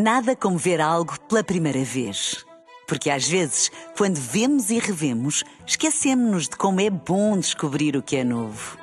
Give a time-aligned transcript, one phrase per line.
[0.00, 2.46] Nada como ver algo pela primeira vez.
[2.86, 8.14] Porque às vezes, quando vemos e revemos, esquecemos-nos de como é bom descobrir o que
[8.14, 8.78] é novo.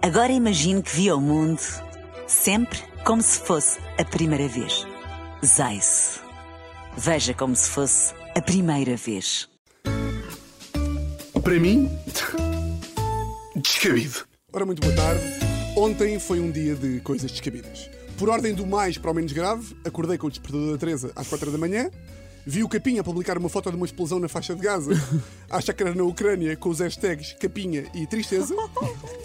[0.00, 1.60] Agora imagine que viu o mundo
[2.28, 4.86] sempre como se fosse a primeira vez.
[5.44, 6.20] Zais.
[6.96, 9.48] Veja como se fosse a primeira vez.
[11.42, 11.90] Para mim,
[13.56, 14.24] descabido.
[14.52, 15.24] Ora, muito boa tarde.
[15.76, 17.90] Ontem foi um dia de coisas descabidas.
[18.18, 21.26] Por ordem do mais para o menos grave, acordei com o despertador da Teresa às
[21.28, 21.90] 4 da manhã,
[22.46, 24.92] vi o Capinha publicar uma foto de uma explosão na faixa de Gaza,
[25.50, 28.54] acha que era na Ucrânia, com os hashtags Capinha e Tristeza,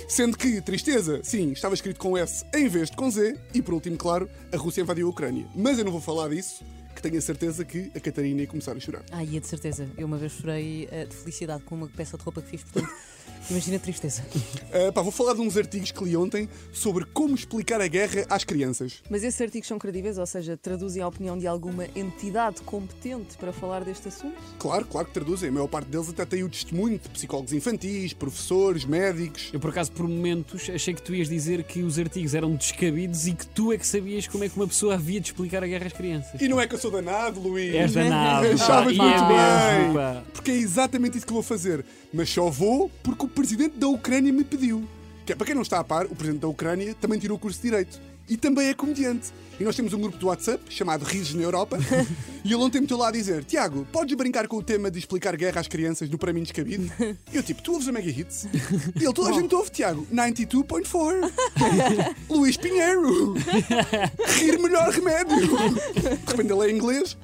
[0.07, 3.73] sendo que Tristeza, sim, estava escrito com S em vez de com Z, e por
[3.73, 5.45] último, claro, a Rússia invadiu a Ucrânia.
[5.55, 6.63] Mas eu não vou falar disso,
[6.95, 9.03] que tenho a certeza que a Catarina ia começar a chorar.
[9.11, 9.87] Ah, ia de certeza.
[9.95, 12.91] Eu uma vez chorei eh, de felicidade com uma peça de roupa que fiz, portanto,
[13.49, 14.23] imagina a tristeza.
[14.33, 18.25] Uh, pá, vou falar de uns artigos que li ontem sobre como explicar a guerra
[18.29, 19.01] às crianças.
[19.09, 23.51] Mas esses artigos são credíveis, ou seja, traduzem a opinião de alguma entidade competente para
[23.51, 24.35] falar deste assunto?
[24.59, 25.49] Claro, claro que traduzem.
[25.49, 29.49] A maior parte deles até tem o testemunho de psicólogos infantis, professores, médicos.
[29.53, 33.27] Eu, por acaso, por momentos, achei que tu ias dizer que os artigos eram descabidos
[33.27, 35.67] e que tu é que sabias como é que uma pessoa havia de explicar a
[35.67, 36.41] guerra às crianças.
[36.41, 37.73] E não é que eu sou danado, Luís.
[37.73, 38.47] És danado.
[38.53, 39.93] Achavas pá, muito é bem.
[39.93, 40.25] mesmo.
[40.33, 41.83] Porque é exatamente isso que vou fazer.
[42.13, 44.83] Mas só vou porque o presidente da Ucrânia me pediu.
[45.23, 47.39] Que é, para quem não está a par, o presidente da Ucrânia também tirou o
[47.39, 48.01] curso de Direito.
[48.27, 49.31] E também é comediante.
[49.59, 51.77] E nós temos um grupo do WhatsApp chamado Risos na Europa.
[52.43, 55.37] e ele ontem meteu lá a dizer: Tiago, podes brincar com o tema de explicar
[55.37, 56.91] guerra às crianças no Para mim Descabido?
[57.31, 58.47] E eu tipo: Tu ouves a Mega Hits?
[58.95, 60.07] E ele: Toda a gente ouve, Tiago.
[60.11, 62.15] 92.4.
[62.27, 63.35] Luís Pinheiro.
[64.39, 65.37] Rir melhor remédio.
[65.37, 67.15] De repente ele é inglês.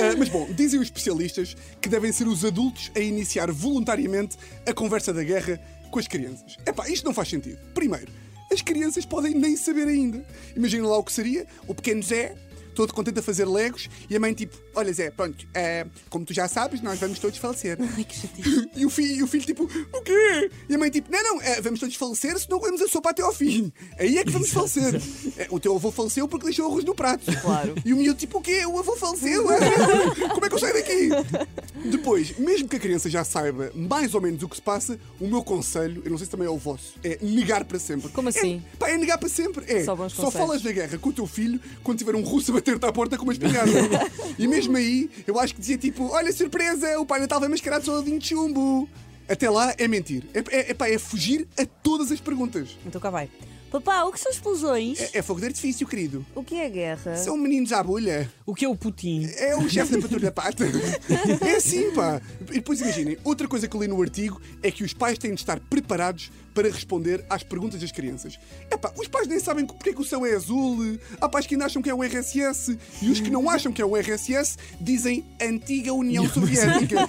[0.00, 4.72] Ah, mas bom, dizem os especialistas que devem ser os adultos a iniciar voluntariamente a
[4.72, 6.56] conversa da guerra com as crianças.
[6.66, 7.58] Epá, isto não faz sentido.
[7.74, 8.10] Primeiro,
[8.50, 10.24] as crianças podem nem saber ainda.
[10.56, 12.34] Imagina lá o que seria o pequeno Zé,
[12.80, 16.32] todo contente a fazer legos, e a mãe tipo, olha Zé, pronto, ah, como tu
[16.32, 17.76] já sabes, nós vamos todos falecer.
[17.96, 18.70] Ai, que chatice.
[18.74, 20.50] E o, filho, e o filho, tipo, o quê?
[20.66, 23.10] E a mãe, tipo, não, não, eh, vamos todos falecer se não comemos a sopa
[23.10, 23.70] até ao fim.
[23.98, 25.00] Aí é que vamos falecer.
[25.36, 27.24] Eh, o teu avô faleceu porque deixou arroz no prato.
[27.40, 27.74] Claro.
[27.84, 28.64] E o miúdo, tipo, o quê?
[28.66, 29.44] O avô faleceu?
[30.34, 30.89] Como é que eu saio daqui?
[31.90, 35.26] Depois, mesmo que a criança já saiba mais ou menos o que se passa, o
[35.26, 38.08] meu conselho, eu não sei se também é o vosso, é negar para sempre.
[38.10, 38.62] Como assim?
[38.74, 39.64] É, pá, é negar para sempre.
[39.72, 42.54] É, Só só falas da guerra com o teu filho quando tiver um russo a
[42.54, 43.72] bater-te à porta com uma espingarda.
[44.38, 47.84] e mesmo aí, eu acho que dizia tipo: Olha, surpresa, o Pai Natal vai mascarado
[47.84, 48.88] soldadinho de chumbo.
[49.28, 50.24] Até lá é mentir.
[50.34, 52.76] É, é, é, pá, é fugir a todas as perguntas.
[52.84, 53.28] Então cá vai.
[53.70, 55.00] Papá, o que são explosões?
[55.00, 56.26] É, é fogo de artifício, querido.
[56.34, 57.16] O que é guerra?
[57.16, 58.28] São meninos à bolha.
[58.44, 59.30] O que é o Putin?
[59.36, 60.64] É o chefe da patrulha pata.
[61.40, 62.20] É assim, pá.
[62.50, 65.34] E depois imaginem, outra coisa que eu li no artigo é que os pais têm
[65.34, 68.38] de estar preparados para responder às perguntas das crianças.
[68.70, 70.98] É pá, os pais nem sabem porque é que o céu é azul.
[71.20, 72.76] Há pais que ainda acham que é o RSS.
[73.00, 77.08] E os que não acham que é o RSS dizem Antiga União Soviética.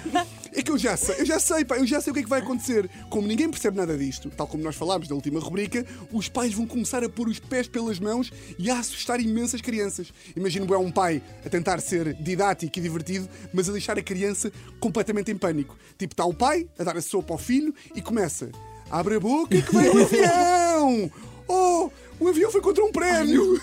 [0.54, 2.22] É que eu já sei, eu já sei, pá, eu já sei o que é
[2.22, 2.88] que vai acontecer.
[3.08, 6.66] Como ninguém percebe nada disto, tal como nós falámos na última rubrica, os pais vão
[6.66, 10.12] começar a pôr os pés pelas mãos e a assustar imensas crianças.
[10.36, 14.52] Imagino é um pai a tentar ser didático e divertido, mas a deixar a criança
[14.78, 15.76] completamente em pânico.
[15.98, 18.50] Tipo, está o pai a dar a sopa ao filho e começa:
[18.90, 21.10] abre a boca que vem o avião!
[21.48, 21.90] Oh,
[22.20, 23.60] o avião contra um prédio!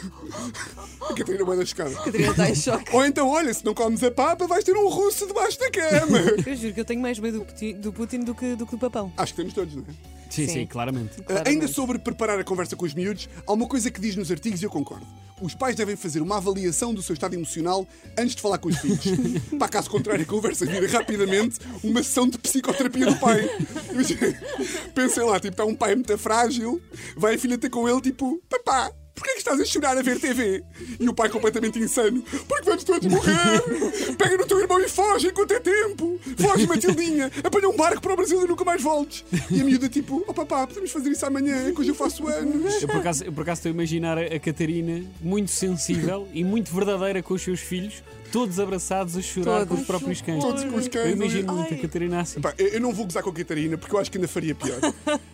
[1.02, 1.96] A Catarina vai da escada.
[1.96, 2.96] Catarina está em choque.
[2.96, 6.20] Ou então, olha, se não comes a papa, vais ter um russo debaixo da cama.
[6.46, 8.72] Eu juro que eu tenho mais medo do Putin do, Putin do, que, do que
[8.72, 9.12] do papão.
[9.18, 10.19] Acho que temos todos, não é?
[10.30, 10.68] Sim, sim, Sim.
[10.68, 11.19] claramente.
[11.19, 11.50] Uh, Claramente.
[11.50, 14.62] Ainda sobre preparar a conversa com os miúdos, há uma coisa que diz nos artigos
[14.62, 15.08] e eu concordo.
[15.42, 18.78] Os pais devem fazer uma avaliação do seu estado emocional antes de falar com os
[18.78, 19.00] filhos.
[19.58, 23.50] Para caso contrário, a conversa vira rapidamente uma sessão de psicoterapia do pai.
[23.92, 24.40] Imagina,
[24.94, 26.80] Pensem lá, tipo, está um pai muito frágil,
[27.18, 28.92] vai a filha ter com ele, tipo, papá.
[29.19, 30.63] Porquê que estás a chorar a ver TV?
[30.97, 32.22] E o pai completamente insano.
[32.47, 34.16] Porque vamos todos morrer!
[34.18, 36.18] Pega no teu irmão e foge enquanto é tempo!
[36.38, 37.30] Foge, Matildinha!
[37.44, 39.25] Apanha um barco para o Brasil e nunca mais voltes!
[39.52, 42.81] E a miúda tipo, oh papá, podemos fazer isso amanhã, que hoje eu faço anos!
[42.81, 46.74] Eu por, acaso, eu por acaso estou a imaginar a Catarina muito sensível e muito
[46.74, 48.01] verdadeira com os seus filhos,
[48.31, 49.68] todos abraçados a chorar Todos.
[49.68, 50.44] com os próprios cães.
[50.44, 51.06] Todos com os cães.
[51.06, 51.78] Eu imagino muito a.
[51.78, 52.42] Catarina assim.
[52.42, 54.80] Pá, eu não vou gozar com a Catarina porque eu acho que ainda faria pior.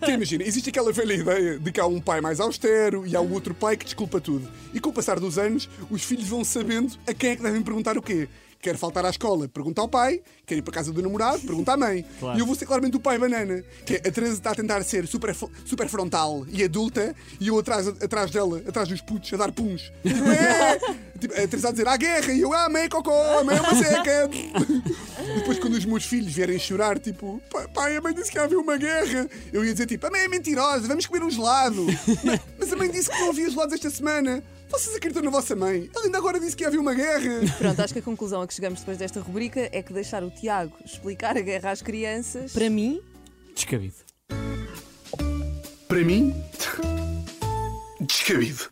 [0.03, 3.21] Que imagina, existe aquela velha ideia de que há um pai mais austero e há
[3.21, 4.49] o outro pai que desculpa tudo.
[4.73, 7.61] E com o passar dos anos, os filhos vão sabendo a quem é que devem
[7.61, 8.27] perguntar o quê.
[8.65, 10.21] Quer faltar à escola, pergunta ao pai.
[10.43, 12.03] Quer ir para a casa do namorado, pergunta à mãe.
[12.19, 12.35] Claro.
[12.35, 13.63] E eu vou ser claramente o pai banana.
[13.85, 17.59] Que é, a Teresa está a tentar ser super, super frontal e adulta e eu
[17.59, 19.91] atrás, atrás dela, atrás dos putos, a dar puns.
[20.01, 20.17] Tipo,
[21.19, 24.29] Tipo, é três a dizer à guerra e eu amei cocô, amei uma seca.
[25.35, 27.41] Depois, quando os meus filhos vierem chorar, tipo,
[27.73, 30.27] pai, a mãe disse que havia uma guerra, eu ia dizer tipo, a mãe é
[30.27, 31.85] mentirosa, vamos comer um gelado.
[32.23, 34.43] mas, mas a mãe disse que não havia gelados esta semana.
[34.69, 35.89] Vocês acreditam na vossa mãe?
[35.95, 37.41] Ela ainda agora disse que havia uma guerra.
[37.57, 40.29] Pronto, acho que a conclusão a que chegamos depois desta rubrica é que deixar o
[40.29, 42.51] Tiago explicar a guerra às crianças.
[42.51, 43.01] Para mim,
[43.55, 43.95] descabido.
[45.87, 46.35] Para mim,
[48.01, 48.69] descabido.